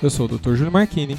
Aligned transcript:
Eu 0.00 0.08
sou 0.08 0.26
o 0.26 0.38
Dr. 0.38 0.54
Júlio 0.54 0.70
Marchini. 0.70 1.18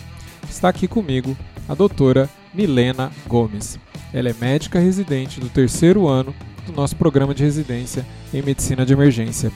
Está 0.49 0.69
aqui 0.69 0.87
comigo 0.87 1.35
a 1.67 1.75
doutora 1.75 2.29
Milena 2.53 3.11
Gomes. 3.27 3.79
Ela 4.13 4.29
é 4.29 4.35
médica 4.39 4.79
residente 4.79 5.39
do 5.39 5.49
terceiro 5.49 6.07
ano 6.07 6.33
do 6.65 6.73
nosso 6.73 6.95
programa 6.95 7.33
de 7.33 7.43
residência 7.43 8.05
em 8.33 8.41
medicina 8.41 8.85
de 8.85 8.93
emergência. 8.93 9.51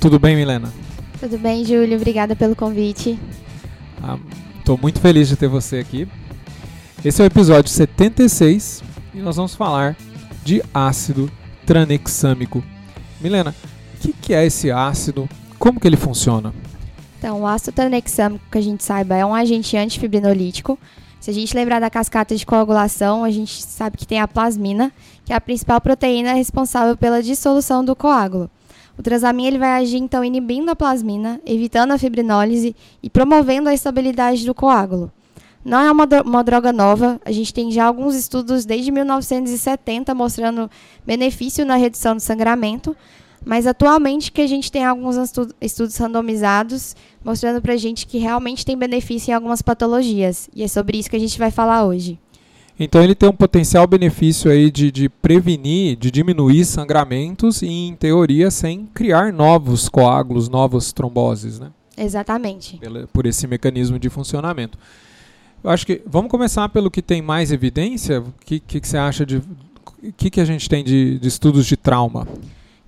Tudo 0.00 0.18
bem, 0.18 0.36
Milena? 0.36 0.72
Tudo 1.20 1.38
bem, 1.38 1.64
Júlio. 1.64 1.96
Obrigada 1.96 2.34
pelo 2.34 2.56
convite. 2.56 3.18
Estou 4.58 4.76
ah, 4.76 4.78
muito 4.80 5.00
feliz 5.00 5.28
de 5.28 5.36
ter 5.36 5.48
você 5.48 5.78
aqui. 5.78 6.08
Esse 7.04 7.20
é 7.20 7.24
o 7.24 7.26
episódio 7.26 7.70
76 7.70 8.82
e 9.14 9.18
nós 9.18 9.36
vamos 9.36 9.54
falar 9.54 9.96
de 10.44 10.62
ácido 10.72 11.30
tranexâmico. 11.66 12.62
Milena, 13.20 13.54
o 13.94 14.00
que, 14.00 14.12
que 14.12 14.34
é 14.34 14.44
esse 14.44 14.70
ácido? 14.70 15.28
Como 15.58 15.78
que 15.78 15.86
ele 15.86 15.96
funciona? 15.96 16.52
Então, 17.18 17.40
o 17.40 17.46
ácido 17.46 17.72
tranexâmico, 17.72 18.44
que 18.50 18.58
a 18.58 18.60
gente 18.60 18.82
saiba, 18.82 19.16
é 19.16 19.24
um 19.24 19.34
agente 19.34 19.76
antifibrinolítico. 19.76 20.76
Se 21.22 21.30
a 21.30 21.32
gente 21.32 21.54
lembrar 21.54 21.78
da 21.78 21.88
cascata 21.88 22.34
de 22.34 22.44
coagulação, 22.44 23.22
a 23.22 23.30
gente 23.30 23.62
sabe 23.62 23.96
que 23.96 24.04
tem 24.04 24.18
a 24.18 24.26
plasmina, 24.26 24.92
que 25.24 25.32
é 25.32 25.36
a 25.36 25.40
principal 25.40 25.80
proteína 25.80 26.32
responsável 26.32 26.96
pela 26.96 27.22
dissolução 27.22 27.84
do 27.84 27.94
coágulo. 27.94 28.50
O 28.98 29.02
transamin 29.04 29.46
ele 29.46 29.56
vai 29.56 29.80
agir 29.80 29.98
então 29.98 30.24
inibindo 30.24 30.68
a 30.68 30.74
plasmina, 30.74 31.40
evitando 31.46 31.92
a 31.92 31.98
fibrinólise 31.98 32.74
e 33.00 33.08
promovendo 33.08 33.68
a 33.68 33.72
estabilidade 33.72 34.44
do 34.44 34.52
coágulo. 34.52 35.12
Não 35.64 35.78
é 35.78 35.92
uma, 35.92 36.08
uma 36.24 36.42
droga 36.42 36.72
nova, 36.72 37.20
a 37.24 37.30
gente 37.30 37.54
tem 37.54 37.70
já 37.70 37.84
alguns 37.84 38.16
estudos 38.16 38.64
desde 38.64 38.90
1970 38.90 40.12
mostrando 40.16 40.68
benefício 41.06 41.64
na 41.64 41.76
redução 41.76 42.16
do 42.16 42.20
sangramento, 42.20 42.96
mas 43.44 43.66
atualmente 43.66 44.30
que 44.30 44.40
a 44.40 44.46
gente 44.46 44.70
tem 44.70 44.84
alguns 44.84 45.16
estudos 45.60 45.96
randomizados 45.96 46.94
mostrando 47.24 47.60
para 47.60 47.74
a 47.74 47.76
gente 47.76 48.06
que 48.06 48.18
realmente 48.18 48.64
tem 48.64 48.76
benefício 48.76 49.30
em 49.30 49.34
algumas 49.34 49.62
patologias. 49.62 50.48
E 50.54 50.62
é 50.62 50.68
sobre 50.68 50.98
isso 50.98 51.10
que 51.10 51.16
a 51.16 51.20
gente 51.20 51.38
vai 51.38 51.50
falar 51.50 51.84
hoje. 51.84 52.18
Então 52.78 53.02
ele 53.02 53.14
tem 53.14 53.28
um 53.28 53.34
potencial 53.34 53.86
benefício 53.86 54.50
aí 54.50 54.70
de, 54.70 54.90
de 54.90 55.08
prevenir, 55.08 55.96
de 55.96 56.10
diminuir 56.10 56.64
sangramentos 56.64 57.62
e, 57.62 57.68
em 57.68 57.94
teoria, 57.94 58.50
sem 58.50 58.86
criar 58.86 59.32
novos 59.32 59.88
coágulos, 59.88 60.48
novas 60.48 60.92
tromboses, 60.92 61.60
né? 61.60 61.70
Exatamente. 61.96 62.78
Pela, 62.78 63.06
por 63.08 63.26
esse 63.26 63.46
mecanismo 63.46 63.98
de 63.98 64.08
funcionamento. 64.08 64.78
Eu 65.62 65.70
acho 65.70 65.86
que 65.86 66.02
vamos 66.06 66.30
começar 66.30 66.68
pelo 66.70 66.90
que 66.90 67.02
tem 67.02 67.22
mais 67.22 67.52
evidência. 67.52 68.20
O 68.20 68.32
que, 68.44 68.58
que, 68.58 68.80
que 68.80 68.88
você 68.88 68.96
acha 68.96 69.24
de. 69.24 69.36
O 69.36 70.12
que, 70.16 70.30
que 70.30 70.40
a 70.40 70.44
gente 70.44 70.68
tem 70.68 70.82
de, 70.82 71.18
de 71.18 71.28
estudos 71.28 71.66
de 71.66 71.76
trauma? 71.76 72.26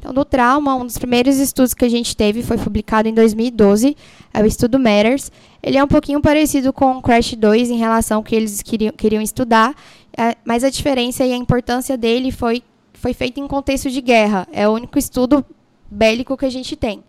Então, 0.05 0.13
do 0.13 0.23
trauma, 0.23 0.75
um 0.75 0.85
dos 0.85 0.99
primeiros 0.99 1.39
estudos 1.39 1.73
que 1.73 1.83
a 1.83 1.89
gente 1.89 2.15
teve 2.15 2.43
foi 2.43 2.59
publicado 2.59 3.09
em 3.09 3.15
2012, 3.15 3.97
é 4.35 4.43
o 4.43 4.45
estudo 4.45 4.79
Matters. 4.79 5.33
Ele 5.63 5.79
é 5.79 5.83
um 5.83 5.89
pouquinho 5.89 6.21
parecido 6.21 6.75
com 6.75 6.99
o 6.99 7.01
Crash 7.01 7.33
2 7.33 7.71
em 7.71 7.79
relação 7.79 8.19
ao 8.19 8.23
que 8.23 8.37
eles 8.37 8.61
queriam, 8.61 8.93
queriam 8.93 9.23
estudar, 9.23 9.75
é, 10.15 10.37
mas 10.45 10.63
a 10.63 10.69
diferença 10.69 11.25
e 11.25 11.33
a 11.33 11.37
importância 11.37 11.97
dele 11.97 12.31
foi, 12.31 12.63
foi 12.93 13.14
feita 13.14 13.41
em 13.41 13.48
contexto 13.48 13.91
de 13.91 14.03
guerra. 14.03 14.47
É 14.53 14.69
o 14.69 14.73
único 14.73 14.98
estudo 14.98 15.43
bélico 15.91 16.37
que 16.37 16.45
a 16.45 16.51
gente 16.51 16.77
tem. 16.77 17.03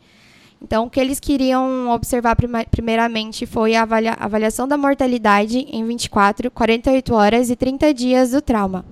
Então, 0.61 0.85
o 0.85 0.89
que 0.89 0.97
eles 0.97 1.19
queriam 1.19 1.89
observar 1.89 2.38
primeiramente 2.72 3.45
foi 3.45 3.75
a 3.75 3.81
avalia 3.81 4.13
avaliação 4.13 4.69
da 4.69 4.78
mortalidade 4.78 5.67
em 5.69 5.85
24, 5.85 6.50
48 6.50 7.13
horas 7.13 7.50
e 7.50 7.57
30 7.57 7.94
dias 7.94 8.31
do 8.31 8.41
trauma. 8.41 8.85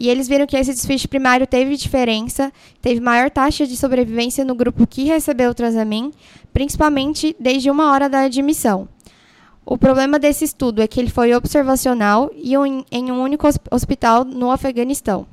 E 0.00 0.08
eles 0.08 0.28
viram 0.28 0.46
que 0.46 0.56
esse 0.56 0.72
desfecho 0.72 1.08
primário 1.08 1.44
teve 1.44 1.76
diferença, 1.76 2.52
teve 2.80 3.00
maior 3.00 3.28
taxa 3.28 3.66
de 3.66 3.76
sobrevivência 3.76 4.44
no 4.44 4.54
grupo 4.54 4.86
que 4.86 5.02
recebeu 5.02 5.50
o 5.50 5.54
Transamin, 5.54 6.12
principalmente 6.52 7.34
desde 7.40 7.68
uma 7.68 7.90
hora 7.90 8.08
da 8.08 8.20
admissão. 8.20 8.88
O 9.66 9.76
problema 9.76 10.16
desse 10.16 10.44
estudo 10.44 10.80
é 10.80 10.86
que 10.86 11.00
ele 11.00 11.10
foi 11.10 11.34
observacional 11.34 12.30
e 12.32 12.56
um, 12.56 12.84
em 12.92 13.10
um 13.10 13.20
único 13.20 13.48
hospital 13.72 14.24
no 14.24 14.52
Afeganistão. 14.52 15.26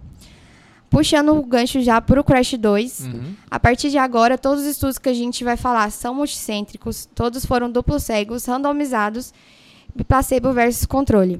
Puxando 0.89 1.35
o 1.35 1.45
gancho 1.45 1.79
já 1.81 2.01
para 2.01 2.19
o 2.19 2.23
Crash 2.23 2.55
2, 2.57 3.01
uhum. 3.01 3.35
a 3.51 3.59
partir 3.59 3.91
de 3.91 3.99
agora, 3.99 4.35
todos 4.35 4.63
os 4.63 4.69
estudos 4.71 4.97
que 4.97 5.09
a 5.09 5.13
gente 5.13 5.43
vai 5.43 5.57
falar 5.57 5.91
são 5.91 6.15
multicêntricos, 6.15 7.07
todos 7.13 7.45
foram 7.45 7.69
duplos 7.69 8.01
cegos, 8.01 8.45
randomizados, 8.45 9.31
placebo 10.07 10.51
versus 10.53 10.85
controle. 10.85 11.39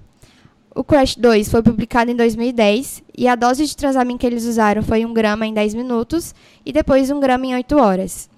O 0.75 0.84
Crash 0.84 1.16
2 1.16 1.47
foi 1.47 1.63
publicado 1.63 2.12
em 2.12 2.16
2010 2.18 3.02
e 3.18 3.30
a 3.30 3.36
dose 3.36 3.66
de 3.66 3.78
transamin 3.78 4.18
que 4.18 4.28
eles 4.28 4.44
usaram 4.44 4.84
foi 4.84 5.06
1 5.06 5.13
grama 5.13 5.47
em 5.47 5.53
10 5.53 5.74
minutos 5.74 6.36
e 6.66 6.74
depois 6.74 7.09
1 7.09 7.18
grama 7.18 7.46
em 7.46 7.56
8 7.56 7.78
horas. 7.78 8.30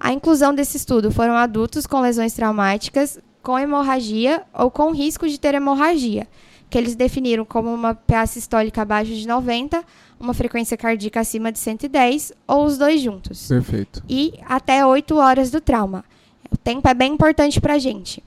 A 0.00 0.10
inclusão 0.10 0.54
desse 0.54 0.78
estudo 0.78 1.10
foram 1.10 1.34
adultos 1.34 1.86
com 1.86 2.00
lesões 2.00 2.32
traumáticas, 2.32 3.18
com 3.42 3.58
hemorragia 3.58 4.42
ou 4.54 4.70
com 4.70 4.92
risco 4.92 5.28
de 5.28 5.38
ter 5.38 5.54
hemorragia, 5.54 6.26
que 6.70 6.78
eles 6.78 6.96
definiram 6.96 7.44
como 7.44 7.72
uma 7.72 7.94
PA 7.94 8.24
sistólica 8.24 8.80
abaixo 8.80 9.14
de 9.14 9.28
90, 9.28 9.84
uma 10.18 10.32
frequência 10.32 10.78
cardíaca 10.78 11.20
acima 11.20 11.52
de 11.52 11.58
110 11.58 12.32
ou 12.48 12.64
os 12.64 12.78
dois 12.78 13.02
juntos. 13.02 13.46
Perfeito. 13.46 14.02
E 14.08 14.32
até 14.46 14.86
8 14.86 15.14
horas 15.16 15.50
do 15.50 15.60
trauma. 15.60 16.02
O 16.50 16.56
tempo 16.56 16.88
é 16.88 16.94
bem 16.94 17.12
importante 17.12 17.60
para 17.60 17.74
a 17.74 17.78
gente. 17.78 18.24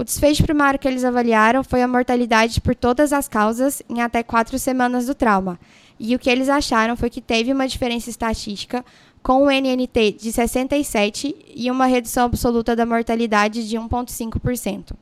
O 0.00 0.04
desfecho 0.04 0.42
primário 0.44 0.80
que 0.80 0.88
eles 0.88 1.04
avaliaram 1.04 1.62
foi 1.62 1.82
a 1.82 1.86
mortalidade 1.86 2.58
por 2.62 2.74
todas 2.74 3.12
as 3.12 3.28
causas 3.28 3.82
em 3.86 4.00
até 4.00 4.22
quatro 4.22 4.58
semanas 4.58 5.04
do 5.04 5.14
trauma. 5.14 5.60
E 5.98 6.16
o 6.16 6.18
que 6.18 6.30
eles 6.30 6.48
acharam 6.48 6.96
foi 6.96 7.10
que 7.10 7.20
teve 7.20 7.52
uma 7.52 7.68
diferença 7.68 8.08
estatística 8.08 8.82
com 9.22 9.42
o 9.42 9.50
NNT 9.50 10.12
de 10.12 10.32
67 10.32 11.36
e 11.54 11.70
uma 11.70 11.84
redução 11.84 12.24
absoluta 12.24 12.74
da 12.74 12.86
mortalidade 12.86 13.68
de 13.68 13.76
1,5%. 13.76 14.94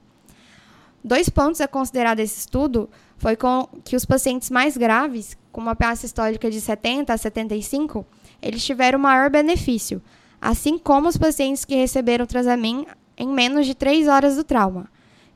Dois 1.04 1.28
pontos 1.28 1.60
a 1.60 1.69
considerar 1.69 2.16
desse 2.16 2.41
estudo 2.41 2.91
foi 3.19 3.37
com 3.37 3.69
que 3.84 3.94
os 3.94 4.04
pacientes 4.04 4.50
mais 4.50 4.76
graves, 4.76 5.38
com 5.53 5.60
uma 5.60 5.76
PA 5.76 5.94
sistólica 5.94 6.50
de 6.50 6.60
70 6.60 7.14
a 7.14 7.16
75, 7.16 8.04
eles 8.42 8.64
tiveram 8.64 8.98
maior 8.98 9.31
benefício, 9.31 10.03
assim 10.41 10.76
como 10.76 11.06
os 11.06 11.16
pacientes 11.16 11.64
que 11.64 11.76
receberam 11.76 12.26
Transamin 12.26 12.84
em 13.19 13.29
menos 13.29 13.67
de 13.67 13.75
3 13.75 14.06
horas 14.09 14.37
do 14.37 14.45
trauma. 14.45 14.87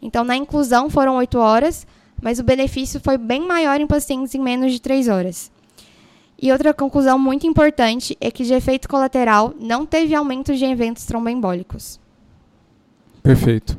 Então, 0.01 0.25
na 0.25 0.37
inclusão 0.37 0.89
foram 0.89 1.17
8 1.17 1.39
horas, 1.39 1.87
mas 2.21 2.39
o 2.39 2.45
benefício 2.45 3.01
foi 3.01 3.19
bem 3.19 3.47
maior 3.47 3.81
em 3.81 3.87
pacientes 3.87 4.35
em 4.35 4.41
menos 4.41 4.73
de 4.73 4.81
3 4.81 5.09
horas. 5.09 5.51
E 6.41 6.51
outra 6.51 6.75
conclusão 6.75 7.19
muito 7.19 7.47
importante 7.47 8.17
é 8.21 8.31
que 8.31 8.45
de 8.45 8.53
efeito 8.53 8.89
colateral 8.89 9.55
não 9.61 9.87
teve 9.87 10.15
aumento 10.15 10.55
de 10.57 10.65
eventos 10.65 11.05
tromboembólicos. 11.05 12.01
Perfeito. 13.23 13.79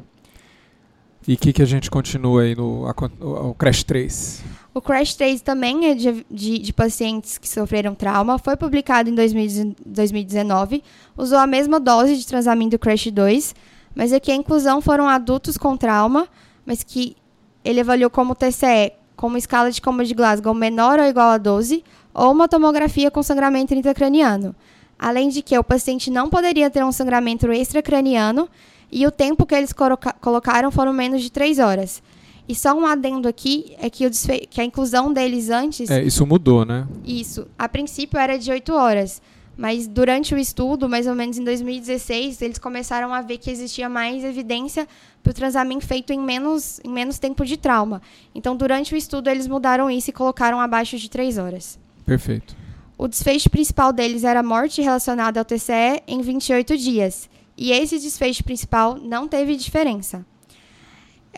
E 1.28 1.34
o 1.34 1.38
que, 1.38 1.54
que 1.54 1.62
a 1.62 1.66
gente 1.66 1.90
continua 1.90 2.44
aí 2.44 2.56
no 2.56 2.86
o 3.20 3.54
CRASH 3.54 3.84
3? 3.84 4.44
O 4.74 4.82
CRASH 4.82 5.16
3 5.16 5.42
também 5.42 5.88
é 5.88 5.96
de, 5.96 6.26
de, 6.30 6.60
de, 6.60 6.74
pacientes 6.74 7.38
que 7.38 7.48
sofreram 7.48 7.94
trauma, 7.94 8.40
foi 8.40 8.58
publicado 8.58 9.10
em 9.10 9.16
2019, 9.16 10.84
usou 11.18 11.38
a 11.38 11.48
mesma 11.48 11.80
dose 11.80 12.18
de 12.18 12.26
transamin 12.26 12.70
do 12.70 12.80
CRASH 12.80 13.12
2, 13.12 13.56
mas 13.96 14.14
aqui 14.14 14.32
a 14.32 14.36
inclusão 14.36 14.82
foram 14.82 15.08
adultos 15.08 15.58
com 15.58 15.78
trauma, 15.78 16.28
mas 16.66 16.84
que 16.84 17.16
ele 17.64 17.82
avaliou 17.82 18.10
como 18.10 18.36
TCE, 18.36 18.94
como 19.16 19.38
escala 19.38 19.72
de 19.72 19.82
coma 19.82 20.04
de 20.04 20.14
Glasgow 20.14 20.54
menor 20.54 21.00
ou 21.00 21.06
igual 21.06 21.30
a 21.30 21.38
12, 21.38 21.84
ou 22.14 22.32
uma 22.32 22.48
tomografia 22.48 23.10
com 23.10 23.24
sangramento 23.24 23.74
intracraniano. 23.74 24.56
Além 24.98 25.30
de 25.30 25.42
que 25.42 25.58
o 25.58 25.64
paciente 25.64 26.10
não 26.10 26.30
poderia 26.30 26.70
ter 26.70 26.84
um 26.84 26.92
sangramento 26.92 27.52
extracraniano 27.52 28.48
e 28.92 29.06
o 29.08 29.12
tempo 29.12 29.46
que 29.46 29.56
eles 29.56 29.74
colocaram 30.22 30.72
foram 30.72 30.94
menos 30.94 31.22
de 31.22 31.32
3 31.32 31.60
horas. 31.60 32.02
E 32.48 32.54
só 32.54 32.74
um 32.74 32.86
adendo 32.86 33.28
aqui 33.28 33.74
é 33.80 33.90
que, 33.90 34.10
que 34.50 34.60
a 34.60 34.66
inclusão 34.66 35.14
deles 35.14 35.50
antes. 35.50 35.90
É, 35.90 36.04
isso 36.04 36.26
mudou, 36.26 36.66
né? 36.66 36.86
Isso. 37.06 37.48
A 37.58 37.70
princípio 37.70 38.20
era 38.20 38.38
de 38.38 38.52
8 38.52 38.74
horas. 38.74 39.22
Mas 39.56 39.88
durante 39.88 40.34
o 40.34 40.38
estudo, 40.38 40.90
mais 40.90 41.06
ou 41.06 41.14
menos 41.14 41.38
em 41.38 41.44
2016, 41.44 42.42
eles 42.42 42.58
começaram 42.58 43.14
a 43.14 43.22
ver 43.22 43.38
que 43.38 43.52
existia 43.52 43.88
mais 43.88 44.24
evidência 44.24 44.88
para 45.22 45.32
o 45.32 45.34
transamento 45.34 45.86
feito 45.86 46.12
em 46.12 46.20
menos, 46.20 46.80
em 46.84 46.90
menos 46.90 47.20
tempo 47.20 47.46
de 47.46 47.56
trauma. 47.56 48.02
Então, 48.34 48.56
durante 48.56 48.94
o 48.94 48.98
estudo, 48.98 49.30
eles 49.30 49.48
mudaram 49.48 49.90
isso 49.90 50.10
e 50.10 50.14
colocaram 50.14 50.60
abaixo 50.60 50.98
de 50.98 51.10
3 51.10 51.38
horas. 51.38 51.80
Perfeito. 52.06 52.56
O 52.98 53.08
desfecho 53.08 53.50
principal 53.50 53.94
deles 53.94 54.24
era 54.24 54.42
morte 54.42 54.82
relacionada 54.82 55.40
ao 55.40 55.46
TCE 55.46 56.02
em 56.08 56.22
28 56.22 56.78
dias. 56.78 57.30
E 57.56 57.72
esse 57.72 58.00
desfecho 58.00 58.44
principal 58.44 58.98
não 58.98 59.28
teve 59.28 59.56
diferença. 59.56 60.26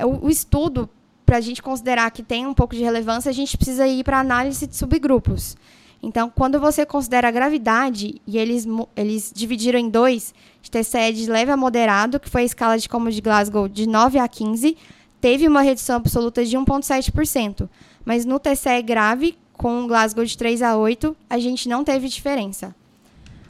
O, 0.01 0.27
o 0.27 0.29
estudo 0.29 0.89
para 1.25 1.37
a 1.37 1.41
gente 1.41 1.61
considerar 1.61 2.11
que 2.11 2.21
tem 2.21 2.45
um 2.45 2.53
pouco 2.53 2.75
de 2.75 2.83
relevância, 2.83 3.29
a 3.29 3.33
gente 3.33 3.57
precisa 3.57 3.87
ir 3.87 4.03
para 4.03 4.19
análise 4.19 4.67
de 4.67 4.75
subgrupos. 4.75 5.57
Então, 6.05 6.29
quando 6.29 6.59
você 6.59 6.85
considera 6.85 7.29
a 7.29 7.31
gravidade, 7.31 8.21
e 8.27 8.37
eles, 8.37 8.67
eles 8.95 9.31
dividiram 9.33 9.79
em 9.79 9.89
dois, 9.89 10.35
de 10.61 10.69
TCE 10.69 11.11
de 11.11 11.27
leve 11.27 11.49
a 11.49 11.57
moderado, 11.57 12.19
que 12.19 12.29
foi 12.29 12.43
a 12.43 12.45
escala 12.45 12.77
de 12.77 12.87
como 12.87 13.09
de 13.09 13.19
Glasgow 13.19 13.67
de 13.67 13.89
9 13.89 14.19
a 14.19 14.27
15, 14.27 14.77
teve 15.19 15.47
uma 15.47 15.63
redução 15.63 15.95
absoluta 15.95 16.45
de 16.45 16.55
1,7%. 16.55 17.67
Mas 18.05 18.23
no 18.23 18.37
TCE 18.39 18.83
grave, 18.83 19.35
com 19.53 19.87
Glasgow 19.87 20.23
de 20.23 20.37
3 20.37 20.61
a 20.61 20.77
8, 20.77 21.17
a 21.27 21.39
gente 21.39 21.67
não 21.67 21.83
teve 21.83 22.07
diferença. 22.07 22.75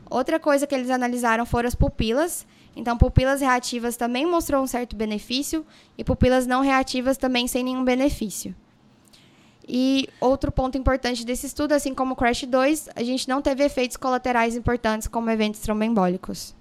Outra 0.09 0.39
coisa 0.39 0.65
que 0.65 0.73
eles 0.73 0.89
analisaram 0.89 1.45
foram 1.45 1.67
as 1.67 1.75
pupilas. 1.75 2.47
Então, 2.73 2.97
pupilas 2.97 3.41
reativas 3.41 3.97
também 3.97 4.25
mostrou 4.25 4.63
um 4.63 4.67
certo 4.67 4.95
benefício 4.95 5.65
e 5.97 6.05
pupilas 6.05 6.47
não 6.47 6.61
reativas 6.61 7.17
também 7.17 7.49
sem 7.49 7.65
nenhum 7.65 7.83
benefício. 7.83 8.55
E 9.67 10.07
outro 10.19 10.51
ponto 10.51 10.77
importante 10.77 11.25
desse 11.25 11.47
estudo, 11.47 11.71
assim 11.73 11.93
como 11.93 12.13
o 12.13 12.15
CRASH 12.15 12.43
2, 12.43 12.89
a 12.95 13.03
gente 13.03 13.27
não 13.27 13.41
teve 13.41 13.63
efeitos 13.63 13.97
colaterais 13.97 14.55
importantes 14.55 15.07
como 15.07 15.29
eventos 15.29 15.59
tromboembólicos. 15.59 16.55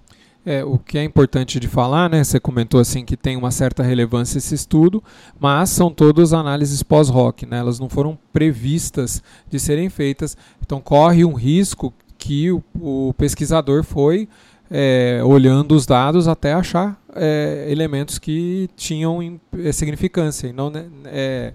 É, 0.45 0.63
o 0.63 0.77
que 0.77 0.97
é 0.97 1.03
importante 1.03 1.59
de 1.59 1.67
falar, 1.67 2.07
né? 2.07 2.23
Você 2.23 2.39
comentou 2.39 2.79
assim 2.79 3.03
que 3.03 3.17
tem 3.17 3.35
uma 3.35 3.49
certa 3.49 3.81
relevância 3.81 4.37
esse 4.37 4.53
estudo, 4.53 5.03
mas 5.39 5.71
são 5.71 5.89
todas 5.89 6.33
análises 6.33 6.83
pós-hoc, 6.83 7.43
né? 7.47 7.57
Elas 7.57 7.79
não 7.79 7.89
foram 7.89 8.17
previstas 8.31 9.23
de 9.49 9.59
serem 9.59 9.89
feitas, 9.89 10.37
então 10.61 10.79
corre 10.79 11.25
um 11.25 11.33
risco 11.33 11.91
que 12.17 12.51
o, 12.51 12.63
o 12.79 13.13
pesquisador 13.17 13.83
foi 13.83 14.29
é, 14.69 15.21
olhando 15.23 15.75
os 15.75 15.85
dados 15.85 16.27
até 16.27 16.53
achar 16.53 16.99
é, 17.15 17.65
elementos 17.69 18.19
que 18.19 18.69
tinham 18.75 19.39
é, 19.57 19.71
significância, 19.71 20.47
e 20.47 20.53
não 20.53 20.69
né, 20.69 20.85
é, 21.05 21.53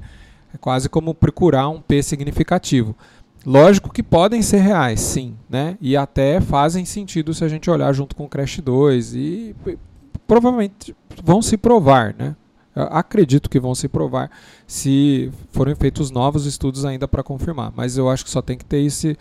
é 0.55 0.59
quase 0.59 0.89
como 0.89 1.15
procurar 1.15 1.69
um 1.69 1.81
P 1.81 2.03
significativo. 2.03 2.97
Lógico 3.45 3.93
que 3.93 4.03
podem 4.03 4.43
ser 4.43 4.59
reais, 4.59 5.01
sim, 5.01 5.35
né? 5.49 5.79
E 5.81 5.97
até 5.97 6.41
fazem 6.41 6.85
sentido 6.85 7.33
se 7.33 7.43
a 7.43 7.49
gente 7.49 7.71
olhar 7.71 7.93
junto 7.93 8.15
com 8.15 8.25
o 8.25 8.29
Crash 8.29 8.59
2 8.59 9.15
e 9.15 9.57
provavelmente 10.27 10.95
vão 11.23 11.41
se 11.41 11.57
provar, 11.57 12.15
né? 12.19 12.37
Eu 12.77 12.85
acredito 12.85 13.49
que 13.51 13.59
vão 13.59 13.75
se 13.75 13.89
provar 13.89 14.31
se 14.67 15.33
forem 15.51 15.75
feitos 15.75 16.11
novos 16.11 16.47
estudos 16.47 16.85
ainda 16.85 17.09
para 17.09 17.23
confirmar, 17.23 17.73
mas 17.75 17.97
eu 17.97 18.09
acho 18.09 18.25
que 18.25 18.31
só 18.31 18.43
tem 18.43 18.57
que 18.57 18.65
ter 18.65 18.83
esse 18.83 19.17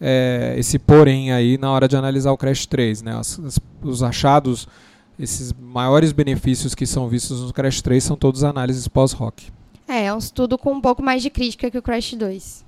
é, 0.00 0.54
esse 0.56 0.78
porém 0.78 1.32
aí 1.32 1.58
na 1.58 1.70
hora 1.72 1.88
de 1.88 1.96
analisar 1.96 2.30
o 2.30 2.36
Crash 2.36 2.66
3, 2.66 3.02
né? 3.02 3.16
As, 3.16 3.38
as, 3.40 3.58
os 3.82 4.02
achados, 4.02 4.68
esses 5.18 5.52
maiores 5.52 6.12
benefícios 6.12 6.74
que 6.74 6.86
são 6.86 7.08
vistos 7.08 7.42
no 7.42 7.52
Crash 7.52 7.82
3 7.82 8.02
são 8.02 8.16
todos 8.16 8.44
análises 8.44 8.86
pós-rock. 8.86 9.50
É, 9.88 10.04
é 10.04 10.14
um 10.14 10.18
estudo 10.18 10.58
com 10.58 10.72
um 10.74 10.80
pouco 10.80 11.02
mais 11.02 11.22
de 11.22 11.30
crítica 11.30 11.70
que 11.70 11.78
o 11.78 11.82
Crash 11.82 12.12
2. 12.12 12.64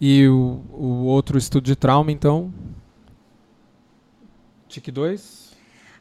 E 0.00 0.26
o, 0.26 0.62
o 0.72 1.04
outro 1.04 1.36
estudo 1.36 1.64
de 1.64 1.76
trauma, 1.76 2.10
então? 2.10 2.52
TIC 4.66 4.90
2? 4.90 5.52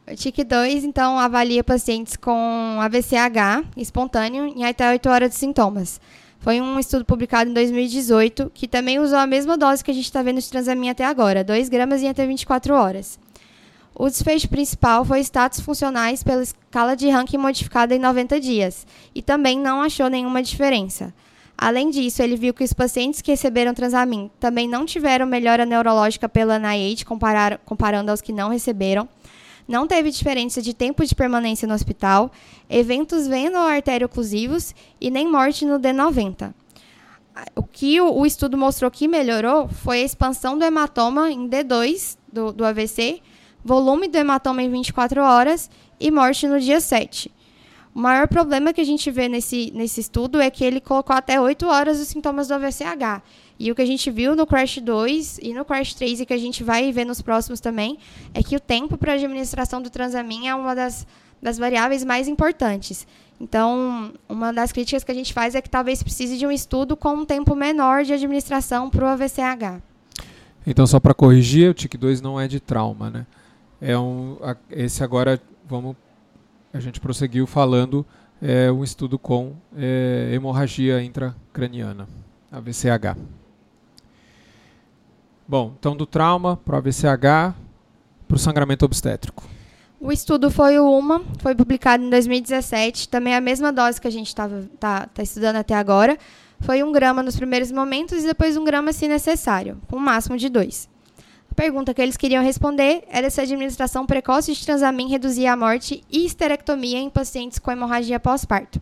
O 0.10 0.16
TIC 0.16 0.44
2, 0.44 0.86
então, 0.86 1.20
avalia 1.20 1.64
pacientes 1.64 2.16
com 2.16 2.80
AVCH 2.80 3.68
espontâneo 3.76 4.46
em 4.46 4.64
até 4.64 4.90
8 4.90 5.10
horas 5.10 5.30
de 5.32 5.36
sintomas. 5.36 6.00
Foi 6.40 6.60
um 6.60 6.80
estudo 6.80 7.06
publicado 7.06 7.52
em 7.52 7.54
2018 7.54 8.52
que 8.54 8.68
também 8.68 8.98
usou 8.98 9.20
a 9.20 9.28
mesma 9.28 9.56
dose 9.58 9.84
que 9.84 9.92
a 9.92 9.94
gente 9.94 10.06
está 10.06 10.24
vendo 10.24 10.40
de 10.40 10.50
transaminha 10.50 10.94
até 10.94 11.06
agora, 11.06 11.44
2 11.44 11.70
gramas 11.70 12.02
em 12.02 12.10
até 12.10 12.26
24 12.26 12.74
horas. 12.74 13.20
O 13.94 14.08
desfecho 14.08 14.48
principal 14.48 15.04
foi 15.04 15.20
status 15.20 15.60
funcionais 15.60 16.24
pela 16.24 16.42
escala 16.42 16.96
de 16.96 17.10
ranking 17.10 17.38
modificada 17.38 17.94
em 17.94 18.00
90 18.00 18.40
dias 18.40 18.88
e 19.14 19.22
também 19.22 19.60
não 19.60 19.82
achou 19.82 20.10
nenhuma 20.10 20.42
diferença. 20.42 21.14
Além 21.58 21.92
disso, 21.92 22.24
ele 22.24 22.36
viu 22.36 22.54
que 22.56 22.64
os 22.64 22.74
pacientes 22.74 23.22
que 23.22 23.30
receberam 23.30 23.74
Transamin 23.74 24.32
também 24.40 24.68
não 24.68 24.84
tiveram 24.84 25.28
melhora 25.28 25.66
neurológica 25.66 26.28
pela 26.28 26.58
NIH, 26.58 27.06
comparando 27.64 28.10
aos 28.10 28.22
que 28.22 28.34
não 28.34 28.50
receberam. 28.50 29.08
Não 29.68 29.86
teve 29.86 30.10
diferença 30.10 30.62
de 30.62 30.74
tempo 30.74 31.06
de 31.06 31.14
permanência 31.14 31.68
no 31.68 31.76
hospital, 31.76 32.32
eventos 32.68 33.28
veno-arterioclusivos 33.28 34.74
e 35.00 35.12
nem 35.12 35.30
morte 35.30 35.66
no 35.66 35.80
D90. 35.80 36.52
O 37.56 37.64
que 37.64 38.02
o, 38.02 38.12
o, 38.12 38.26
estudo 38.26 38.58
mostrou 38.58 38.90
que 38.90 39.08
melhorou 39.08 39.68
foi 39.68 40.02
a 40.02 40.06
expansão 40.06 40.58
do 40.58 40.66
hematoma 40.66 41.32
em 41.32 41.48
D2 41.48 42.18
do, 42.32 42.52
do 42.52 42.66
AVC, 42.66 43.22
volume 43.64 44.08
do 44.08 44.18
hematoma 44.18 44.62
em 44.62 44.70
24 44.70 45.22
horas 45.22 45.70
e 46.00 46.10
morte 46.12 46.48
no 46.48 46.60
dia 46.60 46.80
7. 46.80 47.32
O 47.94 48.00
maior 48.00 48.28
problema 48.28 48.72
que 48.72 48.80
a 48.80 48.86
gente 48.86 49.12
vê 49.12 49.28
nesse, 49.28 49.72
nesse 49.76 50.00
estudo 50.00 50.40
é 50.40 50.50
que 50.50 50.64
ele 50.64 50.80
colocou 50.80 51.14
até 51.16 51.40
8 51.40 51.68
horas 51.68 52.00
os 52.00 52.08
sintomas 52.08 52.48
do 52.48 52.54
AVCH. 52.54 53.22
E 53.60 53.70
o 53.70 53.76
que 53.76 53.82
a 53.82 53.86
gente 53.86 54.10
viu 54.10 54.36
no 54.36 54.48
Crash 54.48 54.80
2 54.80 55.40
e 55.42 55.54
no 55.54 55.66
Crash 55.66 55.94
3 55.94 56.22
e 56.22 56.26
que 56.26 56.34
a 56.34 56.38
gente 56.38 56.64
vai 56.64 56.92
ver 56.92 57.06
nos 57.06 57.22
próximos 57.22 57.60
também 57.60 57.98
é 58.34 58.42
que 58.42 58.56
o 58.56 58.60
tempo 58.60 58.98
para 58.98 59.12
a 59.12 59.16
administração 59.16 59.82
do 59.82 59.90
Transamin 59.90 60.48
é 60.48 60.56
uma 60.56 60.74
das, 60.74 61.06
das 61.42 61.58
variáveis 61.58 62.04
mais 62.06 62.30
importantes. 62.30 63.06
Então, 63.42 64.14
uma 64.30 64.54
das 64.54 64.72
críticas 64.72 65.04
que 65.04 65.12
a 65.12 65.16
gente 65.16 65.34
faz 65.34 65.54
é 65.54 65.62
que 65.62 65.70
talvez 65.70 66.02
precise 66.02 66.38
de 66.38 66.48
um 66.48 66.52
estudo 66.52 66.96
com 66.96 67.14
um 67.14 67.26
tempo 67.26 67.56
menor 67.56 68.04
de 68.04 68.14
administração 68.14 68.90
para 68.90 69.04
o 69.04 69.08
AVCH. 69.08 69.82
Então, 70.66 70.88
só 70.88 71.00
para 71.00 71.14
corrigir, 71.14 71.70
o 71.70 71.74
TIC2 71.74 72.22
não 72.22 72.40
é 72.40 72.48
de 72.48 72.60
trauma, 72.60 73.10
né? 73.10 73.26
É 73.82 73.98
um, 73.98 74.38
esse 74.70 75.04
agora, 75.04 75.42
vamos 75.68 75.96
a 76.74 76.80
gente 76.80 77.00
prosseguiu 77.00 77.46
falando 77.46 78.06
é, 78.42 78.72
um 78.72 78.84
estudo 78.84 79.20
com 79.20 79.54
é, 79.76 80.32
hemorragia 80.34 81.04
intracraniana, 81.04 82.08
AVCH. 82.52 83.18
Bom, 85.48 85.74
então 85.78 85.96
do 85.96 86.06
trauma 86.06 86.56
para 86.56 86.76
o 86.76 86.78
AVCH 86.78 87.56
para 88.28 88.36
o 88.36 88.40
sangramento 88.40 88.86
obstétrico. 88.86 89.44
O 90.00 90.12
estudo 90.12 90.50
foi 90.50 90.80
o 90.80 90.98
UMA, 90.98 91.22
foi 91.40 91.54
publicado 91.54 92.04
em 92.04 92.10
2017, 92.10 93.10
também 93.10 93.36
a 93.36 93.42
mesma 93.42 93.72
dose 93.72 94.00
que 94.00 94.08
a 94.08 94.12
gente 94.12 94.28
está 94.28 94.50
tá, 94.80 95.08
tá 95.08 95.22
estudando 95.22 95.58
até 95.58 95.76
agora. 95.76 96.18
Foi 96.62 96.82
um 96.82 96.92
grama 96.92 97.22
nos 97.22 97.36
primeiros 97.36 97.72
momentos 97.72 98.24
e 98.24 98.28
depois 98.28 98.56
um 98.56 98.64
grama 98.64 98.94
se 98.94 99.08
necessário, 99.08 99.80
com 99.88 99.98
um 99.98 100.00
máximo 100.00 100.38
de 100.38 100.48
dois. 100.48 100.90
A 101.52 101.54
pergunta 101.54 101.94
que 101.94 102.02
eles 102.02 102.16
queriam 102.16 102.42
responder 102.42 103.04
era 103.10 103.30
se 103.30 103.42
a 103.42 103.44
administração 103.44 104.06
precoce 104.06 104.54
de 104.54 104.66
transamin 104.66 105.10
reduzia 105.10 105.52
a 105.52 105.58
morte 105.58 106.02
e 106.10 106.26
histerectomia 106.26 106.98
em 106.98 107.10
pacientes 107.10 107.60
com 107.60 107.70
hemorragia 107.70 108.22
pós-parto. 108.22 108.82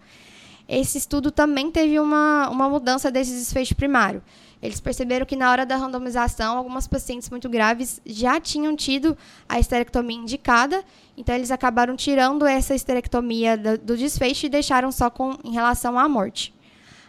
Esse 0.67 0.99
estudo 0.99 1.31
também 1.31 1.71
teve 1.71 1.99
uma, 1.99 2.47
uma 2.47 2.69
mudança 2.69 3.09
desse 3.09 3.31
desfecho 3.31 3.75
primário. 3.75 4.21
Eles 4.61 4.79
perceberam 4.79 5.25
que 5.25 5.35
na 5.35 5.49
hora 5.49 5.65
da 5.65 5.77
randomização, 5.77 6.57
algumas 6.57 6.87
pacientes 6.87 7.27
muito 7.31 7.49
graves 7.49 7.99
já 8.05 8.39
tinham 8.39 8.75
tido 8.75 9.17
a 9.47 9.59
histerectomia 9.59 10.17
indicada, 10.17 10.83
então 11.17 11.33
eles 11.33 11.49
acabaram 11.49 11.95
tirando 11.95 12.45
essa 12.45 12.75
histerectomia 12.75 13.57
do, 13.57 13.77
do 13.79 13.97
desfecho 13.97 14.45
e 14.45 14.49
deixaram 14.49 14.91
só 14.91 15.09
com 15.09 15.39
em 15.43 15.53
relação 15.53 15.97
à 15.97 16.07
morte. 16.07 16.53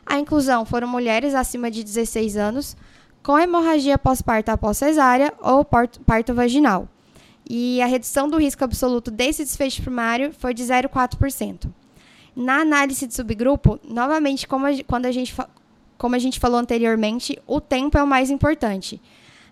A 0.06 0.18
inclusão 0.18 0.64
foram 0.64 0.88
mulheres 0.88 1.34
acima 1.34 1.70
de 1.70 1.84
16 1.84 2.38
anos, 2.38 2.76
com 3.22 3.38
hemorragia 3.38 3.98
pós-parto 3.98 4.50
após 4.50 4.78
cesárea 4.78 5.32
ou 5.40 5.64
parto 5.64 6.34
vaginal. 6.34 6.88
E 7.48 7.82
a 7.82 7.86
redução 7.86 8.28
do 8.28 8.38
risco 8.38 8.62
absoluto 8.62 9.10
desse 9.10 9.42
desfecho 9.42 9.82
primário 9.82 10.32
foi 10.32 10.54
de 10.54 10.62
0,4%. 10.62 11.68
Na 12.34 12.60
análise 12.60 13.06
de 13.06 13.14
subgrupo, 13.14 13.78
novamente, 13.84 14.46
como 14.46 14.66
a, 14.66 14.70
quando 14.86 15.06
a 15.06 15.12
gente, 15.12 15.34
como 15.98 16.14
a 16.14 16.18
gente 16.18 16.38
falou 16.38 16.58
anteriormente, 16.60 17.38
o 17.46 17.60
tempo 17.60 17.98
é 17.98 18.02
o 18.02 18.06
mais 18.06 18.30
importante. 18.30 19.00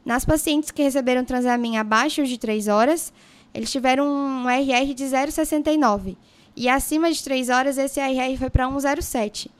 Nas 0.04 0.24
pacientes 0.24 0.70
que 0.70 0.82
receberam 0.82 1.24
transamin 1.24 1.76
abaixo 1.76 2.24
de 2.24 2.38
3 2.38 2.68
horas, 2.68 3.12
eles 3.52 3.70
tiveram 3.70 4.06
um 4.06 4.48
RR 4.48 4.94
de 4.94 5.04
0,69. 5.04 6.16
E 6.56 6.68
acima 6.68 7.10
de 7.10 7.22
3 7.22 7.48
horas, 7.50 7.78
esse 7.78 8.00
RR 8.00 8.36
foi 8.38 8.48
para 8.48 8.68
1,07. 8.68 9.50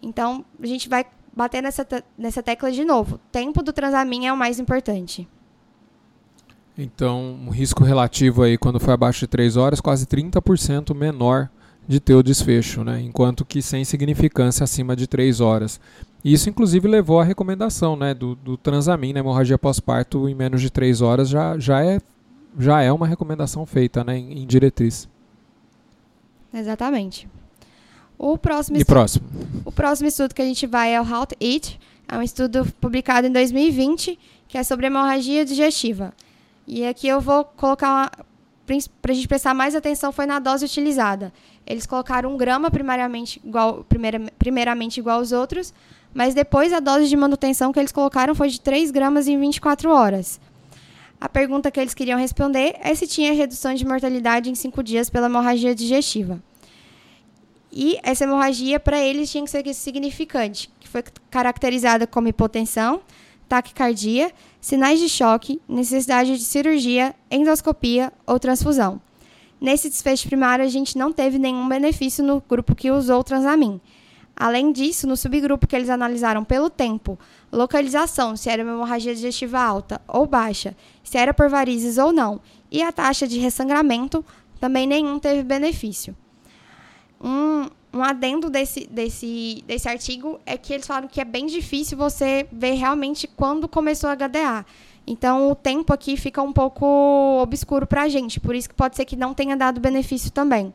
Então, 0.00 0.44
a 0.62 0.66
gente 0.66 0.88
vai 0.88 1.04
bater 1.34 1.62
nessa, 1.62 1.84
te 1.84 2.02
nessa 2.16 2.42
tecla 2.42 2.70
de 2.70 2.84
novo. 2.84 3.18
Tempo 3.30 3.62
do 3.62 3.72
transamin 3.72 4.26
é 4.26 4.32
o 4.32 4.36
mais 4.36 4.58
importante. 4.58 5.28
Então, 6.76 7.36
um 7.46 7.50
risco 7.50 7.84
relativo 7.84 8.42
aí, 8.42 8.56
quando 8.56 8.80
foi 8.80 8.94
abaixo 8.94 9.20
de 9.20 9.26
3 9.26 9.56
horas, 9.56 9.80
quase 9.80 10.06
30% 10.06 10.94
menor 10.94 11.50
de 11.86 12.00
ter 12.00 12.14
o 12.14 12.22
desfecho, 12.22 12.84
né? 12.84 13.00
enquanto 13.00 13.44
que 13.44 13.60
sem 13.60 13.84
significância 13.84 14.64
acima 14.64 14.94
de 14.94 15.06
3 15.06 15.40
horas. 15.40 15.80
Isso, 16.24 16.48
inclusive, 16.48 16.86
levou 16.86 17.20
à 17.20 17.24
recomendação 17.24 17.96
né, 17.96 18.14
do, 18.14 18.34
do 18.34 18.56
transamin 18.56 19.12
na 19.12 19.20
hemorragia 19.20 19.58
pós-parto 19.58 20.28
em 20.28 20.34
menos 20.34 20.60
de 20.60 20.70
3 20.70 21.02
horas, 21.02 21.28
já, 21.28 21.58
já, 21.58 21.84
é, 21.84 21.98
já 22.58 22.80
é 22.82 22.92
uma 22.92 23.06
recomendação 23.06 23.66
feita 23.66 24.04
né, 24.04 24.16
em, 24.16 24.42
em 24.42 24.46
diretriz. 24.46 25.08
Exatamente. 26.52 27.28
O 28.22 28.36
próximo 28.36 28.76
estudo, 28.76 28.94
próximo? 28.94 29.26
O 29.64 29.72
próximo 29.72 30.06
estudo 30.06 30.34
que 30.34 30.42
a 30.42 30.44
gente 30.44 30.66
vai 30.66 30.94
é 30.94 31.00
o 31.00 31.04
to 31.04 31.34
Eat. 31.40 31.80
É 32.06 32.18
um 32.18 32.22
estudo 32.22 32.70
publicado 32.78 33.26
em 33.26 33.32
2020, 33.32 34.18
que 34.46 34.58
é 34.58 34.62
sobre 34.62 34.88
hemorragia 34.88 35.42
digestiva. 35.42 36.12
E 36.66 36.84
aqui 36.84 37.08
eu 37.08 37.18
vou 37.18 37.46
colocar 37.46 37.88
uma, 37.88 38.10
para 39.00 39.12
a 39.12 39.14
gente 39.14 39.26
prestar 39.26 39.54
mais 39.54 39.74
atenção 39.74 40.12
foi 40.12 40.26
na 40.26 40.38
dose 40.38 40.66
utilizada. 40.66 41.32
Eles 41.66 41.86
colocaram 41.86 42.34
um 42.34 42.36
grama 42.36 42.70
primariamente 42.70 43.40
igual, 43.42 43.84
primeira, 43.84 44.20
primeiramente 44.38 44.98
igual 44.98 45.20
aos 45.20 45.32
outros, 45.32 45.72
mas 46.12 46.34
depois 46.34 46.74
a 46.74 46.78
dose 46.78 47.08
de 47.08 47.16
manutenção 47.16 47.72
que 47.72 47.78
eles 47.78 47.90
colocaram 47.90 48.34
foi 48.34 48.50
de 48.50 48.60
3 48.60 48.90
gramas 48.90 49.28
em 49.28 49.40
24 49.40 49.90
horas. 49.90 50.38
A 51.18 51.26
pergunta 51.26 51.70
que 51.70 51.80
eles 51.80 51.94
queriam 51.94 52.18
responder 52.18 52.76
é 52.82 52.94
se 52.94 53.06
tinha 53.06 53.32
redução 53.32 53.72
de 53.74 53.86
mortalidade 53.86 54.50
em 54.50 54.54
5 54.54 54.82
dias 54.82 55.08
pela 55.08 55.24
hemorragia 55.24 55.74
digestiva. 55.74 56.38
E 57.72 57.98
essa 58.02 58.24
hemorragia, 58.24 58.80
para 58.80 58.98
eles, 58.98 59.30
tinha 59.30 59.44
que 59.44 59.50
ser 59.50 59.74
significante, 59.74 60.70
que 60.80 60.88
foi 60.88 61.04
caracterizada 61.30 62.06
como 62.06 62.28
hipotensão, 62.28 63.00
taquicardia, 63.48 64.32
sinais 64.60 64.98
de 64.98 65.08
choque, 65.08 65.60
necessidade 65.68 66.36
de 66.36 66.44
cirurgia, 66.44 67.14
endoscopia 67.30 68.12
ou 68.26 68.38
transfusão. 68.38 69.00
Nesse 69.60 69.88
desfecho 69.88 70.26
primário, 70.26 70.64
a 70.64 70.68
gente 70.68 70.96
não 70.96 71.12
teve 71.12 71.38
nenhum 71.38 71.68
benefício 71.68 72.24
no 72.24 72.42
grupo 72.48 72.74
que 72.74 72.90
usou 72.90 73.20
o 73.20 73.24
transamin. 73.24 73.80
Além 74.34 74.72
disso, 74.72 75.06
no 75.06 75.16
subgrupo 75.16 75.66
que 75.66 75.76
eles 75.76 75.90
analisaram 75.90 76.42
pelo 76.42 76.70
tempo, 76.70 77.18
localização, 77.52 78.36
se 78.36 78.48
era 78.48 78.62
uma 78.62 78.72
hemorragia 78.72 79.14
digestiva 79.14 79.60
alta 79.60 80.00
ou 80.08 80.26
baixa, 80.26 80.74
se 81.04 81.18
era 81.18 81.34
por 81.34 81.50
varizes 81.50 81.98
ou 81.98 82.10
não, 82.10 82.40
e 82.70 82.82
a 82.82 82.90
taxa 82.90 83.28
de 83.28 83.38
ressangramento, 83.38 84.24
também 84.58 84.86
nenhum 84.86 85.18
teve 85.18 85.42
benefício. 85.42 86.16
Um, 87.20 87.68
um 87.92 88.02
adendo 88.02 88.48
desse, 88.48 88.86
desse, 88.86 89.62
desse 89.66 89.88
artigo 89.88 90.40
é 90.46 90.56
que 90.56 90.72
eles 90.72 90.86
falaram 90.86 91.08
que 91.08 91.20
é 91.20 91.24
bem 91.24 91.46
difícil 91.46 91.98
você 91.98 92.46
ver 92.50 92.74
realmente 92.74 93.26
quando 93.26 93.68
começou 93.68 94.08
a 94.08 94.14
HDA. 94.14 94.64
Então, 95.06 95.50
o 95.50 95.54
tempo 95.54 95.92
aqui 95.92 96.16
fica 96.16 96.40
um 96.40 96.52
pouco 96.52 96.86
obscuro 97.42 97.86
para 97.86 98.02
a 98.02 98.08
gente, 98.08 98.38
por 98.38 98.54
isso 98.54 98.68
que 98.68 98.74
pode 98.74 98.96
ser 98.96 99.04
que 99.04 99.16
não 99.16 99.34
tenha 99.34 99.56
dado 99.56 99.80
benefício 99.80 100.30
também. 100.30 100.72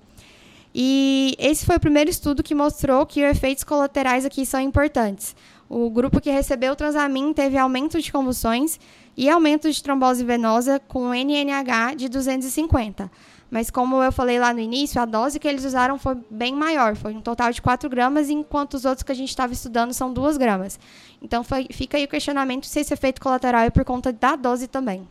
E 0.73 1.35
esse 1.39 1.65
foi 1.65 1.77
o 1.77 1.79
primeiro 1.79 2.09
estudo 2.09 2.43
que 2.43 2.53
mostrou 2.53 3.05
que 3.05 3.23
os 3.23 3.31
efeitos 3.31 3.63
colaterais 3.63 4.25
aqui 4.25 4.45
são 4.45 4.59
importantes. 4.59 5.33
O 5.69 5.89
grupo 5.89 6.19
que 6.19 6.29
recebeu 6.29 6.73
o 6.73 6.75
transamin 6.75 7.33
teve 7.33 7.57
aumento 7.57 8.01
de 8.01 8.11
convulsões 8.11 8.77
e 9.15 9.29
aumento 9.29 9.71
de 9.71 9.81
trombose 9.81 10.25
venosa 10.25 10.79
com 10.85 11.13
NNH 11.13 11.95
de 11.95 12.09
250. 12.09 13.09
Mas 13.55 13.71
como 13.71 14.03
eu 14.03 14.11
falei 14.11 14.37
lá 14.37 14.53
no 14.53 14.59
início, 14.59 15.01
a 15.01 15.05
dose 15.05 15.39
que 15.39 15.47
eles 15.47 15.63
usaram 15.63 15.97
foi 15.97 16.17
bem 16.29 16.53
maior, 16.53 16.93
foi 16.93 17.13
um 17.15 17.21
total 17.21 17.53
de 17.53 17.61
4 17.61 17.89
gramas, 17.89 18.29
enquanto 18.29 18.73
os 18.73 18.83
outros 18.83 19.01
que 19.01 19.13
a 19.13 19.15
gente 19.15 19.29
estava 19.29 19.53
estudando 19.53 19.93
são 19.93 20.11
2 20.11 20.35
gramas. 20.35 20.77
Então 21.21 21.41
foi, 21.41 21.65
fica 21.71 21.95
aí 21.95 22.03
o 22.03 22.07
questionamento 22.09 22.65
se 22.65 22.81
esse 22.81 22.93
efeito 22.93 23.21
colateral 23.21 23.61
é 23.61 23.69
por 23.69 23.85
conta 23.85 24.11
da 24.11 24.35
dose 24.35 24.67
também. 24.67 25.07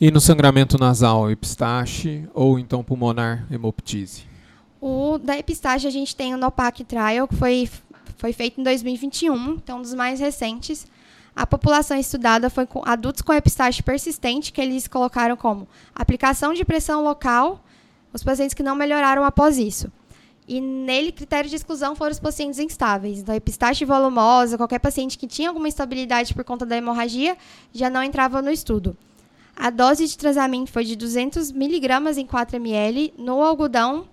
E 0.00 0.10
no 0.10 0.18
sangramento 0.18 0.78
nasal, 0.78 1.30
epistaxe 1.30 2.26
ou 2.32 2.58
então 2.58 2.82
pulmonar, 2.82 3.46
hemoptise? 3.50 4.24
O 4.80 5.18
da 5.18 5.36
epistaxe 5.36 5.86
a 5.86 5.90
gente 5.90 6.16
tem 6.16 6.32
o 6.32 6.38
NOPAC 6.38 6.84
Trial, 6.84 7.28
que 7.28 7.34
foi, 7.34 7.68
foi 8.16 8.32
feito 8.32 8.58
em 8.58 8.64
2021, 8.64 9.56
então 9.56 9.76
um 9.76 9.82
dos 9.82 9.92
mais 9.92 10.20
recentes. 10.20 10.86
A 11.36 11.46
população 11.46 11.96
estudada 11.96 12.48
foi 12.48 12.64
com 12.64 12.82
adultos 12.84 13.22
com 13.22 13.32
epistaxe 13.32 13.82
persistente, 13.82 14.52
que 14.52 14.60
eles 14.60 14.86
colocaram 14.86 15.36
como 15.36 15.66
aplicação 15.94 16.54
de 16.54 16.64
pressão 16.64 17.02
local, 17.02 17.64
os 18.12 18.22
pacientes 18.22 18.54
que 18.54 18.62
não 18.62 18.76
melhoraram 18.76 19.24
após 19.24 19.58
isso. 19.58 19.90
E 20.46 20.60
nele, 20.60 21.10
critério 21.10 21.48
de 21.48 21.56
exclusão 21.56 21.96
foram 21.96 22.12
os 22.12 22.20
pacientes 22.20 22.60
instáveis. 22.60 23.18
Então, 23.18 23.34
epistaxe 23.34 23.84
volumosa, 23.84 24.58
qualquer 24.58 24.78
paciente 24.78 25.18
que 25.18 25.26
tinha 25.26 25.48
alguma 25.48 25.66
instabilidade 25.66 26.34
por 26.34 26.44
conta 26.44 26.64
da 26.66 26.76
hemorragia, 26.76 27.36
já 27.72 27.88
não 27.88 28.02
entrava 28.02 28.42
no 28.42 28.50
estudo. 28.50 28.96
A 29.56 29.70
dose 29.70 30.06
de 30.06 30.18
transamin 30.18 30.66
foi 30.66 30.84
de 30.84 30.94
200 30.96 31.50
miligramas 31.50 32.18
em 32.18 32.26
4 32.26 32.56
ml 32.56 33.14
no 33.16 33.42
algodão, 33.42 34.06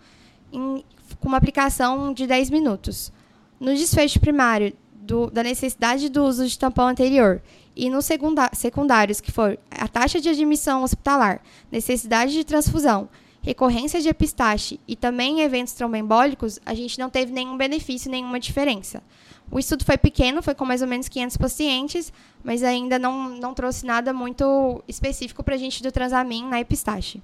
em, 0.54 0.84
com 1.20 1.28
uma 1.28 1.38
aplicação 1.38 2.14
de 2.14 2.26
10 2.26 2.50
minutos. 2.50 3.12
No 3.60 3.76
desfecho 3.76 4.20
primário 4.20 4.74
do, 5.02 5.30
da 5.30 5.44
necessidade 5.44 6.10
do 6.10 6.24
uso 6.24 6.48
de 6.48 6.58
tampão 6.58 6.88
anterior 6.88 7.42
e 7.76 7.90
nos 7.90 8.08
secundários, 8.54 9.22
que 9.22 9.32
for 9.32 9.58
a 9.70 9.88
taxa 9.88 10.20
de 10.20 10.30
admissão 10.30 10.84
hospitalar, 10.84 11.42
necessidade 11.72 12.34
de 12.34 12.44
transfusão, 12.44 13.10
recorrência 13.42 14.00
de 14.00 14.10
epistaxe 14.10 14.80
e 14.88 14.96
também 14.96 15.42
eventos 15.42 15.74
tromboembólicos, 15.74 16.60
a 16.66 16.74
gente 16.74 17.00
não 17.00 17.10
teve 17.10 17.32
nenhum 17.32 17.58
benefício, 17.58 18.12
nenhuma 18.12 18.40
diferença. 18.40 19.02
O 19.50 19.60
estudo 19.60 19.84
foi 19.84 19.98
pequeno, 19.98 20.42
foi 20.42 20.54
com 20.54 20.64
mais 20.64 20.82
ou 20.82 20.88
menos 20.88 21.10
500 21.10 21.38
pacientes, 21.38 22.14
mas 22.44 22.64
ainda 22.64 23.00
não, 23.00 23.30
não 23.30 23.54
trouxe 23.54 23.86
nada 23.86 24.14
muito 24.14 24.84
específico 24.88 25.44
para 25.44 25.56
a 25.56 25.58
gente 25.58 25.82
do 25.82 25.92
transamin 25.92 26.46
na 26.48 26.62
epistaxe. 26.62 27.22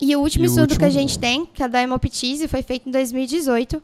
E 0.00 0.14
o 0.14 0.20
último 0.20 0.44
e 0.44 0.48
estudo 0.48 0.62
último... 0.62 0.80
que 0.80 0.84
a 0.84 0.90
gente 0.90 1.18
tem, 1.18 1.46
que 1.46 1.62
é 1.62 1.68
da 1.68 1.82
hemoptise, 1.82 2.48
foi 2.48 2.62
feito 2.62 2.88
em 2.88 2.92
2018. 2.92 3.82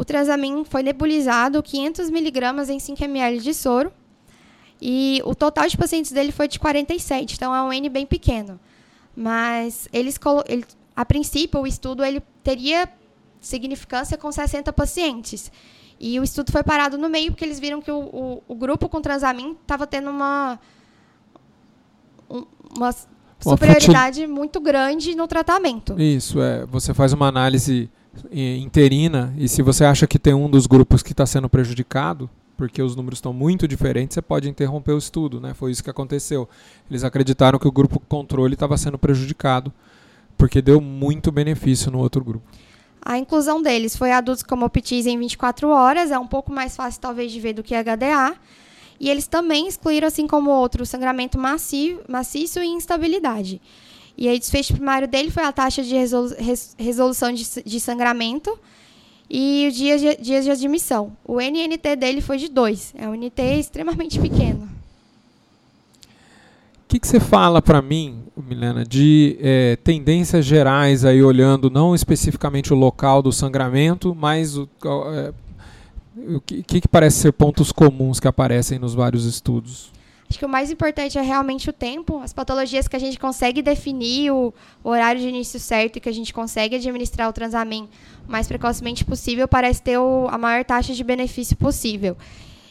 O 0.00 0.04
transamin 0.04 0.64
foi 0.64 0.82
nebulizado 0.82 1.62
500 1.62 2.08
miligramas 2.08 2.70
em 2.70 2.78
5 2.78 3.04
ml 3.04 3.38
de 3.38 3.52
soro. 3.52 3.92
E 4.80 5.20
o 5.26 5.34
total 5.34 5.68
de 5.68 5.76
pacientes 5.76 6.10
dele 6.10 6.32
foi 6.32 6.48
de 6.48 6.58
47, 6.58 7.34
então 7.34 7.54
é 7.54 7.62
um 7.62 7.70
N 7.70 7.86
bem 7.90 8.06
pequeno. 8.06 8.58
Mas 9.14 9.90
eles, 9.92 10.18
ele, 10.48 10.64
a 10.96 11.04
princípio, 11.04 11.60
o 11.60 11.66
estudo 11.66 12.02
ele 12.02 12.22
teria 12.42 12.88
significância 13.42 14.16
com 14.16 14.32
60 14.32 14.72
pacientes. 14.72 15.52
E 16.00 16.18
o 16.18 16.24
estudo 16.24 16.50
foi 16.50 16.62
parado 16.62 16.96
no 16.96 17.10
meio 17.10 17.32
porque 17.32 17.44
eles 17.44 17.60
viram 17.60 17.82
que 17.82 17.90
o, 17.90 18.00
o, 18.00 18.42
o 18.48 18.54
grupo 18.54 18.88
com 18.88 19.02
transamin 19.02 19.54
estava 19.60 19.86
tendo 19.86 20.08
uma, 20.08 20.58
uma 22.74 22.94
superioridade 23.38 24.26
muito 24.26 24.62
grande 24.62 25.14
no 25.14 25.28
tratamento. 25.28 26.00
Isso, 26.00 26.40
é. 26.40 26.64
Você 26.64 26.94
faz 26.94 27.12
uma 27.12 27.28
análise 27.28 27.90
interina 28.32 29.32
e 29.36 29.48
se 29.48 29.62
você 29.62 29.84
acha 29.84 30.06
que 30.06 30.18
tem 30.18 30.34
um 30.34 30.50
dos 30.50 30.66
grupos 30.66 31.02
que 31.02 31.12
está 31.12 31.24
sendo 31.24 31.48
prejudicado, 31.48 32.28
porque 32.56 32.82
os 32.82 32.94
números 32.94 33.18
estão 33.18 33.32
muito 33.32 33.66
diferentes, 33.66 34.14
você 34.14 34.22
pode 34.22 34.48
interromper 34.48 34.92
o 34.92 34.98
estudo, 34.98 35.40
né? 35.40 35.54
Foi 35.54 35.70
isso 35.70 35.82
que 35.82 35.90
aconteceu. 35.90 36.48
Eles 36.90 37.04
acreditaram 37.04 37.58
que 37.58 37.66
o 37.66 37.72
grupo 37.72 38.00
controle 38.00 38.54
estava 38.54 38.76
sendo 38.76 38.98
prejudicado 38.98 39.72
porque 40.36 40.60
deu 40.60 40.80
muito 40.80 41.30
benefício 41.32 41.90
no 41.90 41.98
outro 41.98 42.24
grupo. 42.24 42.44
A 43.02 43.16
inclusão 43.16 43.62
deles 43.62 43.96
foi 43.96 44.12
adultos 44.12 44.42
com 44.42 44.62
hepatite 44.62 45.08
em 45.08 45.18
24 45.18 45.68
horas, 45.68 46.10
é 46.10 46.18
um 46.18 46.26
pouco 46.26 46.52
mais 46.52 46.76
fácil 46.76 47.00
talvez 47.00 47.32
de 47.32 47.40
ver 47.40 47.54
do 47.54 47.62
que 47.62 47.74
HDA. 47.74 48.36
E 48.98 49.08
eles 49.08 49.26
também 49.26 49.66
excluíram, 49.66 50.06
assim 50.06 50.26
como 50.26 50.50
outro, 50.50 50.84
sangramento 50.84 51.38
macio, 51.38 52.00
maciço 52.06 52.60
e 52.60 52.66
instabilidade. 52.66 53.60
E 54.20 54.28
aí, 54.28 54.36
o 54.36 54.38
desfecho 54.38 54.74
primário 54.74 55.08
dele 55.08 55.30
foi 55.30 55.42
a 55.42 55.50
taxa 55.50 55.82
de 55.82 55.94
resolu 55.94 56.30
resolução 56.78 57.32
de, 57.32 57.80
sangramento 57.80 58.56
e 59.28 59.66
o 59.68 59.72
dia 59.72 59.98
de, 59.98 60.22
dias 60.22 60.44
de 60.44 60.50
admissão. 60.50 61.16
O 61.24 61.40
NNT 61.40 61.96
dele 61.96 62.20
foi 62.20 62.36
de 62.36 62.48
2, 62.48 62.94
é 62.98 63.08
um 63.08 63.14
NT 63.14 63.42
extremamente 63.58 64.20
pequeno 64.20 64.68
que, 66.90 66.98
que 66.98 67.06
você 67.06 67.20
fala 67.20 67.62
para 67.62 67.80
mim, 67.80 68.24
Milena, 68.36 68.84
de 68.84 69.38
é, 69.40 69.76
tendências 69.76 70.44
gerais 70.44 71.04
aí 71.04 71.22
olhando 71.22 71.70
não 71.70 71.94
especificamente 71.94 72.72
o 72.72 72.76
local 72.76 73.22
do 73.22 73.30
sangramento, 73.30 74.12
mas 74.12 74.56
o, 74.56 74.68
é, 74.84 75.32
o 76.34 76.40
que, 76.40 76.80
que 76.80 76.88
parece 76.88 77.18
ser 77.18 77.32
pontos 77.32 77.70
comuns 77.70 78.18
que 78.18 78.26
aparecem 78.26 78.76
nos 78.76 78.92
vários 78.92 79.24
estudos? 79.24 79.92
Acho 80.30 80.38
que 80.38 80.46
o 80.46 80.48
mais 80.48 80.70
importante 80.70 81.18
é 81.18 81.22
realmente 81.22 81.68
o 81.68 81.72
tempo, 81.72 82.20
as 82.20 82.32
patologias 82.32 82.86
que 82.86 82.94
a 82.94 83.00
gente 83.00 83.18
consegue 83.18 83.60
definir 83.60 84.30
o, 84.30 84.54
horário 84.84 85.20
de 85.20 85.26
início 85.26 85.58
certo 85.58 85.96
e 85.96 86.00
que 86.00 86.08
a 86.08 86.12
gente 86.12 86.32
consegue 86.32 86.76
administrar 86.76 87.28
o 87.28 87.32
transamin 87.32 87.88
o 88.28 88.30
mais 88.30 88.46
precocemente 88.46 89.04
possível 89.04 89.48
parece 89.48 89.82
ter 89.82 89.98
o, 89.98 90.28
a 90.30 90.38
maior 90.38 90.64
taxa 90.64 90.94
de 90.94 91.02
benefício 91.02 91.56
possível. 91.56 92.16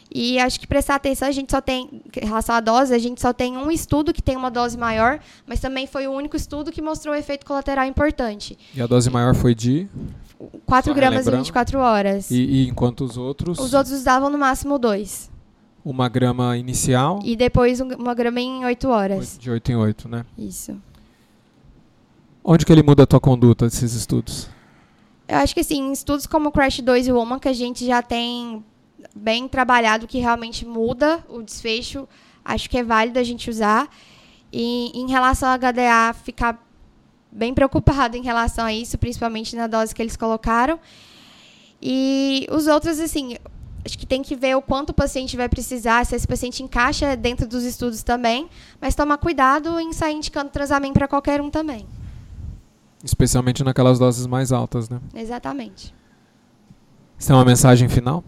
E 0.09 0.39
acho 0.39 0.57
que 0.57 0.65
prestar 0.65 0.95
atenção, 0.95 1.27
a 1.27 1.31
gente 1.31 1.51
só 1.51 1.59
tem, 1.59 2.01
em 2.15 2.25
relação 2.25 2.55
à 2.55 2.61
dose, 2.61 2.93
a 2.95 2.97
gente 2.97 3.19
só 3.19 3.33
tem 3.33 3.57
um 3.57 3.69
estudo 3.69 4.13
que 4.13 4.21
tem 4.21 4.37
uma 4.37 4.49
dose 4.49 4.77
maior, 4.77 5.19
mas 5.45 5.59
também 5.59 5.85
foi 5.85 6.07
o 6.07 6.11
único 6.11 6.37
estudo 6.37 6.71
que 6.71 6.81
mostrou 6.81 7.13
um 7.13 7.17
efeito 7.17 7.45
colateral 7.45 7.85
importante. 7.85 8.57
E 8.73 8.81
a 8.81 8.87
dose 8.87 9.09
maior 9.09 9.35
foi 9.35 9.53
de? 9.53 9.87
4 10.65 10.93
gramas 10.93 11.27
em 11.27 11.31
24 11.31 11.77
horas. 11.77 12.31
E, 12.31 12.37
e 12.37 12.67
enquanto 12.69 13.03
os 13.03 13.17
outros? 13.17 13.59
Os 13.59 13.73
outros 13.73 14.01
davam 14.01 14.29
no 14.29 14.37
máximo 14.37 14.79
2. 14.79 15.28
Uma 15.83 16.09
grama 16.09 16.57
inicial? 16.57 17.19
E 17.23 17.35
depois 17.35 17.79
uma 17.79 18.13
grama 18.13 18.39
em 18.39 18.65
8 18.65 18.87
horas. 18.89 19.37
De 19.37 19.49
8 19.49 19.71
em 19.71 19.75
8, 19.75 20.09
né? 20.09 20.25
Isso. 20.37 20.79
Onde 22.43 22.65
que 22.65 22.71
ele 22.71 22.83
muda 22.83 23.03
a 23.03 23.07
tua 23.07 23.19
conduta 23.19 23.65
desses 23.65 23.93
estudos? 23.93 24.49
Eu 25.27 25.37
acho 25.37 25.53
que 25.53 25.59
assim, 25.59 25.91
estudos 25.91 26.25
como 26.25 26.49
o 26.49 26.51
Crash 26.51 26.79
2 26.81 27.07
e 27.07 27.11
o 27.11 27.15
Woman, 27.15 27.39
que 27.39 27.47
a 27.47 27.53
gente 27.53 27.85
já 27.85 28.01
tem 28.01 28.63
bem 29.15 29.47
trabalhado 29.47 30.07
que 30.07 30.19
realmente 30.19 30.65
muda 30.65 31.23
o 31.29 31.41
desfecho, 31.41 32.07
acho 32.43 32.69
que 32.69 32.77
é 32.77 32.83
válido 32.83 33.19
a 33.19 33.23
gente 33.23 33.49
usar. 33.49 33.87
E 34.51 34.91
em 34.99 35.07
relação 35.09 35.49
ao 35.49 35.57
HDA, 35.59 36.13
ficar 36.23 36.65
bem 37.31 37.53
preocupado 37.53 38.17
em 38.17 38.23
relação 38.23 38.65
a 38.65 38.73
isso, 38.73 38.97
principalmente 38.97 39.55
na 39.55 39.67
dose 39.67 39.93
que 39.93 40.01
eles 40.01 40.17
colocaram. 40.17 40.79
E 41.81 42.47
os 42.51 42.67
outros, 42.67 42.99
assim, 42.99 43.37
acho 43.85 43.97
que 43.97 44.05
tem 44.05 44.21
que 44.21 44.35
ver 44.35 44.55
o 44.55 44.61
quanto 44.61 44.89
o 44.89 44.93
paciente 44.93 45.35
vai 45.37 45.49
precisar, 45.49 46.05
se 46.05 46.15
esse 46.15 46.27
paciente 46.27 46.61
encaixa 46.63 47.15
dentro 47.15 47.47
dos 47.47 47.63
estudos 47.63 48.03
também, 48.03 48.49
mas 48.79 48.95
tomar 48.95 49.17
cuidado 49.17 49.79
em 49.79 49.93
sair 49.93 50.15
indicando 50.15 50.49
transamin 50.49 50.93
para 50.93 51.07
qualquer 51.07 51.41
um 51.41 51.49
também. 51.49 51.85
Especialmente 53.03 53.63
naquelas 53.63 53.97
doses 53.97 54.27
mais 54.27 54.51
altas, 54.51 54.89
né? 54.89 54.99
Exatamente. 55.15 55.93
Você 57.17 57.27
tem 57.27 57.35
uma 57.35 57.45
mensagem 57.45 57.87
final? 57.87 58.23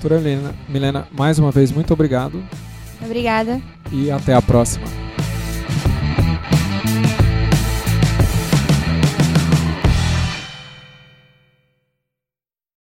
Doutora 0.00 0.20
Milena, 0.20 0.54
Milena, 0.68 1.08
mais 1.12 1.38
uma 1.38 1.50
vez, 1.50 1.70
muito 1.72 1.92
obrigado 1.92 2.42
Obrigada. 3.04 3.60
e 3.90 4.10
até 4.10 4.34
a 4.34 4.42
próxima. 4.42 5.01